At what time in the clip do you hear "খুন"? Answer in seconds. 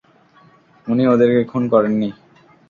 1.43-1.63